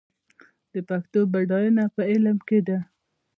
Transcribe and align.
د 0.71 0.75
پښتو 0.89 1.19
بډاینه 1.31 1.83
په 1.95 2.01
علم 2.11 2.37
کې 2.47 2.59
ده. 2.67 2.77